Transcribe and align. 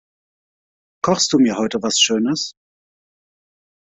Kochst 1.03 1.31
du 1.31 1.37
mir 1.37 1.59
heute 1.59 1.83
was 1.83 1.99
schönes? 1.99 2.55